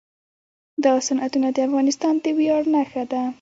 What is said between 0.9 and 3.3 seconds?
صنعتونه د افغانستان د ویاړ نښه ده.